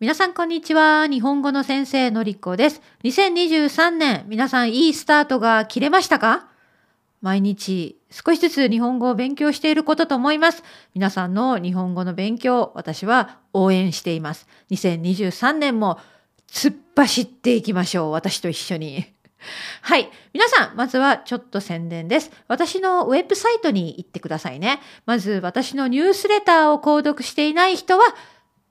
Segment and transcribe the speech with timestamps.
[0.00, 1.06] 皆さんこんにちは。
[1.06, 2.80] 日本語の先生のりこです。
[3.04, 6.48] 2023年、皆さんいいスタートが切れましたか？
[7.20, 10.62] 毎日少しずつ日本語を勉強していることと思います。
[10.94, 14.48] 皆さんの日本語の勉強、私は応援しています。
[14.70, 15.98] 2023年も
[16.50, 18.10] 突っ走っていきましょう。
[18.12, 19.04] 私と一緒に。
[19.82, 20.08] はい。
[20.32, 22.30] 皆さん、まずはちょっと宣伝です。
[22.48, 24.80] 私のウェブサイトに行ってくださいね。
[25.04, 28.04] まず私のニュースレターを購読していない人は、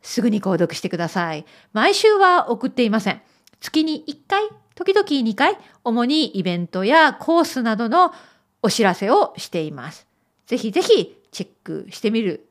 [0.02, 1.46] すぐに購読してください。
[1.74, 3.22] 毎週は送っていません。
[3.60, 8.14] 月に1回、時々2回、主にイベントやコースなどの
[8.62, 10.08] お知らせをしています。
[10.48, 12.49] ぜひぜひチェックしてみる。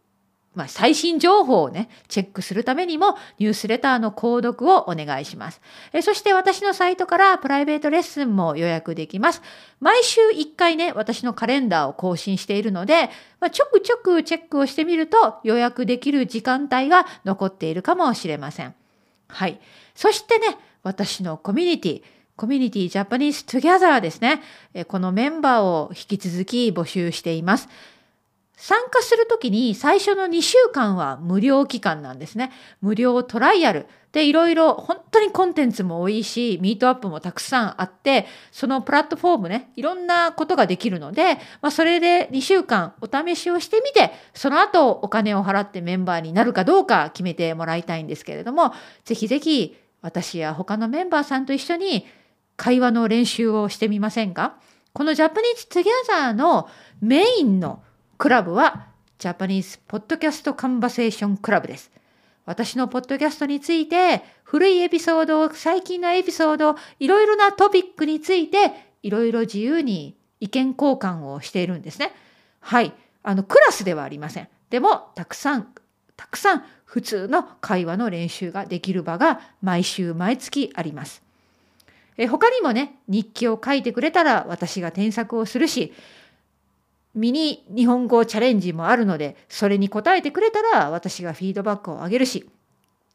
[0.59, 5.61] まあ、最新情報をね、チェックするためにもニュースレターの購読をお願いします。
[5.93, 9.41] えそして私のサイトからプライベートレッスンも予約できます。
[9.79, 13.09] 毎週1回ね、私のカレンダーを更新しているので、
[13.39, 18.75] まあ、ちょくちょくチェックをしてみると予約できる時間帯が残っているかもしれません。
[19.29, 19.61] はい。
[19.95, 22.03] そしてね、私のコミュニティ、
[22.35, 24.43] コミュニティ Japanese Together ですね。
[24.89, 27.69] このメンバーを引き続き募集しています。
[28.61, 32.51] 参加するときに最初の2週間は無料期間なんですね。
[32.81, 33.87] 無料トライアル。
[34.11, 52.05] で、いろいろ本当にコンテンツも多いし、ミートアップもたくさんあって、そのプラットフォームね、いろんなことができるので、まあ、それで2週間お試しをしてみて、その後お金を払ってメンバーになるかどうか決めてもらいたいんですけれども、ぜひぜひ私や他のメンバーさんと一緒に
[52.57, 54.59] 会話の練習をしてみませんか？
[54.95, 56.69] この Japanese Together の
[57.01, 57.85] メインの
[58.19, 58.89] クラブは
[59.19, 61.93] Japanese Podcast Conversation Club です。
[62.47, 68.73] 私のポッドキャストについて古いエピソード、最近のエピソード、いろいろなトピックについて
[69.05, 72.11] いろいろ自由に意見交換をしているんですね。
[72.59, 72.93] はい。
[73.23, 74.49] あの、クラスではありません。
[74.69, 75.69] でも、たくさん、
[76.17, 81.23] たくさん普通の会話の練習ができる場が毎週毎月あります。
[82.17, 85.93] え他にもね、日記を書いてくれたら私が添削をするし、
[87.15, 92.49] ミニ日本語チャレンジもあるので、それに答えてくれたら私がフィードバックをあげるし、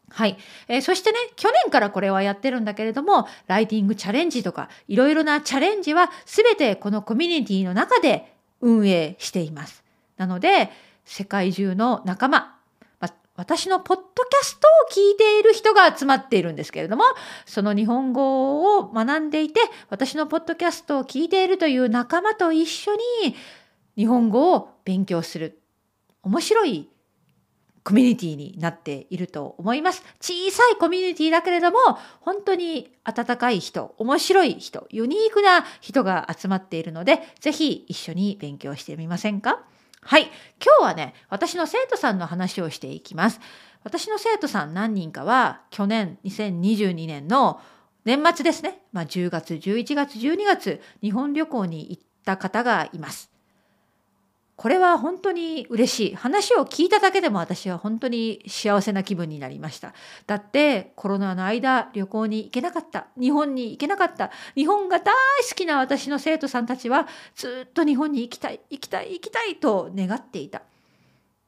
[0.09, 0.37] はい。
[0.67, 9.83] えー、そしてね、去年からこれはやってるんだけれども、ライティングチャレンジとか、いろいろなチャレンジは全てこのコミュニティの中で運営しています。
[10.17, 10.69] なので、
[11.05, 12.53] 世界中の仲間、
[13.35, 17.03] 私のポッドキャストを聞いている人が集まっているんですけれども、
[17.47, 22.99] その日本語を学んでいて、私のポッドキャストを聞いているという仲間と一緒に
[23.95, 25.61] 日本語を勉強する。
[26.21, 26.89] 面白い
[27.83, 30.03] コミュニティになっていると思います。
[30.21, 31.77] 小さいコミュニティだけれども、
[32.21, 39.65] 本当に温かい人、面白い人、ユニークな人が集まっているので、ぜひ一緒に勉強してみませんか？
[40.01, 40.23] はい。
[40.23, 40.31] 今
[40.79, 43.41] 日はね、私の生徒さんの話をしていきます。
[43.83, 47.59] 私の生徒さん何人かは、去年2022年の
[48.05, 48.81] 年末ですね。
[48.93, 53.29] まあ、10月、11月、12月、日本旅行に行った方がいます。
[54.63, 56.15] これは本当に嬉しい。
[56.15, 59.93] 話を聞いただけでも私は本当に幸せな気分になりました。
[60.25, 63.07] だってコロナの間旅行に行けなかった。
[63.19, 64.31] 日本に行けなかった。
[64.55, 65.13] 日本が大
[65.49, 70.61] 好きな私の生徒さんたちはずっと日本に行きたい、行きたい、行きたいと願っていた。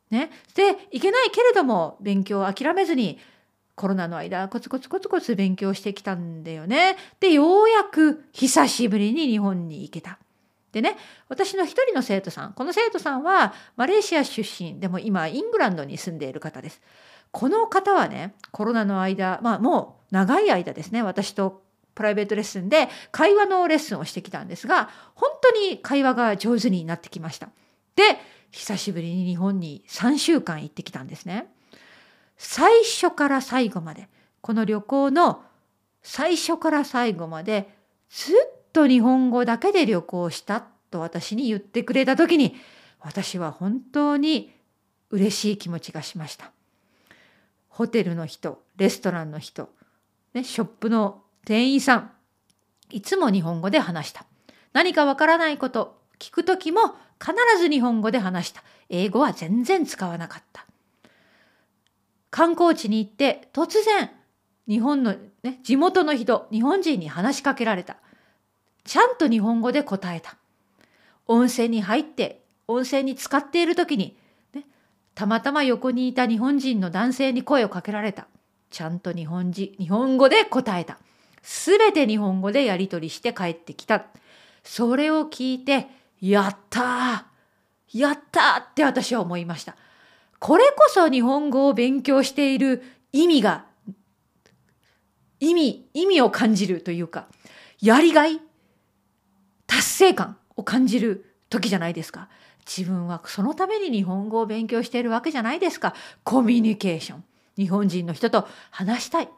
[0.09, 0.29] ね。
[0.53, 3.17] で、行けないけれども勉強を諦めずに
[3.75, 6.97] コロナの間コツコツコツコツ勉強してきたんだよね。
[7.21, 10.19] で、ようやく久しぶりに日本に行けた。
[10.75, 10.97] でね、
[11.29, 16.81] 私の一人の生徒さん、この生徒さんはマレーシア出身、でも今イングランドに住んでいる方です。
[17.31, 21.63] この方はね、コロナの間、まあもう長い間ですね、私と
[21.95, 27.47] プライベートレッスンで会話のレッスンをしてきたんですが、本当に会話が上手になってきました。
[27.95, 28.03] で、
[28.51, 31.47] 久しぶりに日本に3週間行ってきたんですね。
[32.35, 34.09] 最初から最後まで、
[34.41, 35.41] この旅行の
[36.03, 37.73] 最初から最後まで
[38.09, 42.55] ずっと日本語だけで旅行したと私に言ってくれた時に
[42.99, 44.53] 私は本当に
[45.11, 46.51] 嬉しい気持ちがしました。
[47.69, 49.69] ホテルの人、レストランの人、
[50.33, 52.11] ね、ショップの店員さん、
[52.89, 54.25] いつも日本語で話した。
[54.73, 58.63] 何かわからないこと、聞く時も必ず日本語で話した。
[58.89, 60.65] 英語は全然使わなかった。
[62.29, 64.11] 観光地に行って突然
[64.67, 67.97] 日本の、ね、地元の人、日本人に話しかけられた。
[68.85, 70.37] ちゃんと日本語で答えた。
[71.27, 74.15] 温泉に入って温泉に浸かっている時に、
[74.53, 74.65] ね、
[75.13, 78.27] たまたま横にいた日本人の男性に声をかけられた。
[78.69, 80.97] ちゃんと日本人日本語で答えた。
[81.41, 84.05] すべて日本語でやり取りして帰ってきた。
[84.63, 85.87] それを聞いて、
[86.21, 89.75] やったーやったーって私は思いました。
[90.39, 93.65] これこそ日本語を勉強している意味が
[95.39, 97.27] 意味、意味を感じるというか、
[97.81, 98.39] やりがい、
[99.85, 102.27] 達成感を感じる時じゃないですか。
[102.65, 105.93] 自分はそのために日本語を勉強しているわけじゃないですか。
[106.23, 107.23] コミュニケーション。
[107.55, 109.29] 日本人の人と話したい。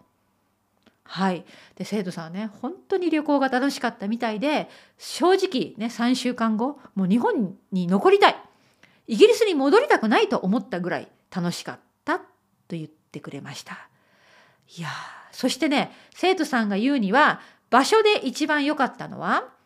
[1.04, 1.46] はい。
[1.76, 8.36] で、生徒さんはね、本当に旅行が楽しかったみたいで、正直ね、3週間後、もう日本に残りたい。
[9.08, 12.24] イギリスに戻りたくないと思ったぐらい楽しかったと
[12.70, 13.90] 言ってくれました。
[14.78, 14.88] いや
[15.32, 19.57] そしてね、生徒さんが言うには、場所で一番良かったのは、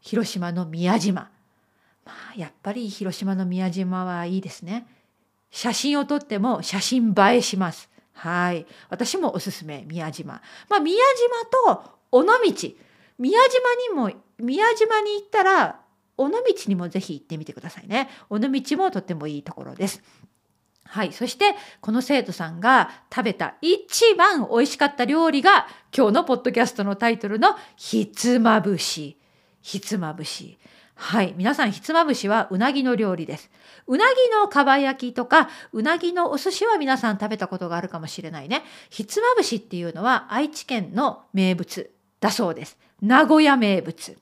[0.00, 1.30] 広島の宮島。
[2.04, 4.86] まあ、やっぱり広島の宮島はいいですね。
[5.50, 7.88] 写真を撮っても写真映えします。
[8.12, 8.66] はい。
[8.88, 10.40] 私もおすすめ、宮島。
[10.68, 10.98] まあ、宮
[11.66, 12.30] 島と尾道。
[13.18, 15.80] 宮島にも、宮島に行ったら、
[16.16, 18.08] 尾道にもぜひ行ってみてくださいね。
[18.28, 20.02] 尾道もとってもいいところです。
[20.84, 21.12] はい。
[21.12, 29.17] そして、この生徒さんが食べた一番美味しかった料理が、今日のポッドキャストのタイトルのひつまぶし。
[29.68, 30.56] ひつまぶし。
[30.94, 31.34] はい。
[31.36, 33.50] 皆さん、ひつまぶしはうなぎの料理です。
[33.86, 38.64] うなぎのかば焼きとか、うなぎのお寿司は皆さん食べたことがあるかもしれないね。
[38.88, 42.78] ひつまぶしっていうのは愛知県の名物だそうです。
[43.02, 44.16] 名古屋名物。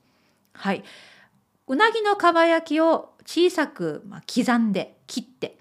[0.51, 0.83] はい。
[1.67, 5.57] うなぎのかば焼きを小さくま刻んで切って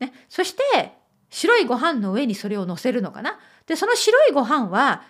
[0.00, 0.94] ね、そして
[1.28, 3.38] 白いご飯の上にそれを乗せるのかな。
[3.66, 5.02] で、その白いご飯は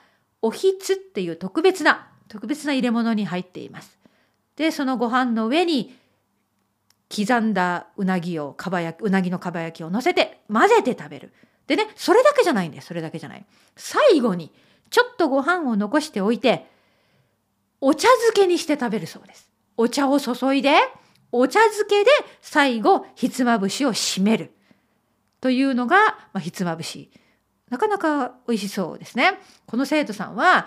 [0.42, 3.96] おひつっていう特別な、特別な入れ物に入っています。
[4.56, 5.96] で、そのご飯の上に
[7.14, 11.32] 刻んだうなぎを、かば焼き、うなぎのかば焼きを乗せて混ぜて食べる。
[11.66, 12.88] でね、それだけじゃないんです。
[12.88, 13.44] それだけじゃない。
[13.76, 14.52] 最後に
[14.90, 16.66] ちょっとご飯を残しておいて、
[17.80, 19.50] お茶漬けにして食べるそうです。
[19.76, 20.74] お茶を注いで、
[21.32, 22.10] お茶漬けで
[22.40, 24.52] 最後、ひつまぶしを締める。
[25.40, 25.96] というのが、
[26.32, 27.10] まあ、ひつまぶし。
[27.68, 29.38] なかなか美味しそうですね。
[29.66, 30.66] この生徒さんは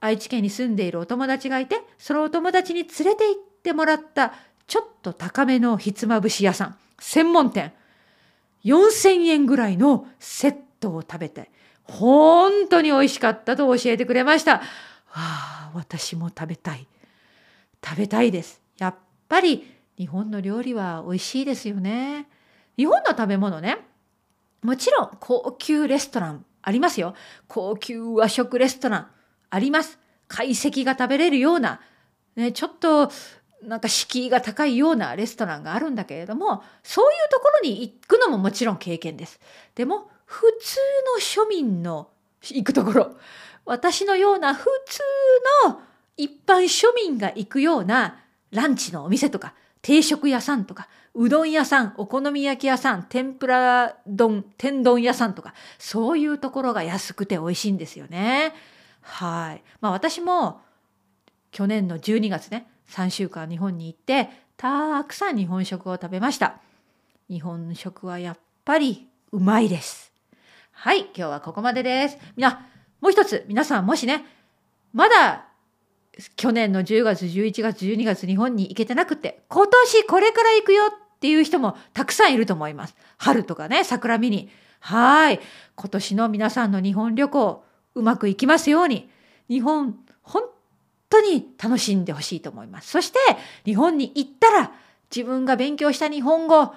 [0.00, 4.32] 愛知県に住んでいるお友達がいて、そのお友達に連れて行ってもらった
[4.66, 7.72] ちょっと高めのひつまぶし屋さん、専門店。
[8.64, 11.50] 4000円ぐらいのセットを食べて、
[11.84, 14.52] 本当に美味しかったと教えてくれました。
[14.52, 14.62] わ
[15.14, 16.86] あ、私も食べたい。
[17.84, 18.60] 食べたいです。
[18.78, 18.94] やっ
[19.28, 19.66] ぱり
[19.96, 22.28] 日本の料理は美味しいですよね。
[22.76, 23.78] 日本の食べ物ね、
[24.62, 27.14] もちろん高級レストランありますよ。
[27.46, 29.06] 高級和食レストラン
[29.50, 29.98] あります。
[30.28, 31.80] 懐石が食べれるような、
[32.36, 33.10] ね、ちょっと
[33.62, 39.40] なんか敷居が高いようなレストランがあるんだけれども、そういうところに行くのももちろん経験です。
[39.74, 40.76] でも、普通
[41.40, 42.08] の庶民の
[42.42, 43.16] 行くところ、
[43.64, 45.00] 私のような普通
[45.66, 45.80] の
[46.16, 48.18] 一般庶民が行くような
[48.50, 58.54] ランチのお店とか、定食屋さんとか、うどん屋さん、お好み焼き屋さん、天ぷら丼、天丼屋さんとか、そういうところが安くて美味しいんですよね。
[59.08, 59.62] はい。
[59.80, 60.60] まあ私も
[61.50, 66.60] 去年の12月ね、3週間日本に行って、たくさん日本食を食べました。
[67.30, 70.12] 日本食はやっぱりうまいです。
[70.72, 72.18] はい、今日はここまでです。
[72.36, 72.66] みな、
[73.00, 74.24] もう一つ、皆さんもしね、
[74.92, 75.46] まだ
[76.36, 82.94] 去年の10月、11月、12月日本に行けてなくて、今年これから行くよっていう人もたくさんいると思います。
[83.16, 84.50] 春とかね、桜見に。
[84.80, 85.40] はい。
[85.74, 87.64] 今年の皆さんの日本旅行、
[87.98, 89.10] うまくいきますように、
[89.48, 90.42] 日本、本
[91.10, 92.90] 当に楽しんでほしいと思います。
[92.90, 93.18] そして、
[93.64, 94.72] 日本に行ったら、
[95.14, 96.72] 自分が勉強した日本語、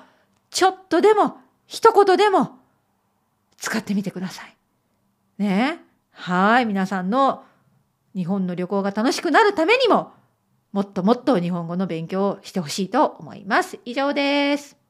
[0.49, 1.37] ちょっとでも、
[1.67, 2.59] 一言でも、
[3.57, 4.55] 使ってみてください。
[5.37, 5.79] ね
[6.11, 6.65] はい。
[6.65, 7.43] 皆さんの
[8.15, 10.13] 日本の旅行が楽しくなるためにも、
[10.71, 13.79] もっともっと日本語の勉強をしてほしいと思います。
[13.85, 14.80] 以上です。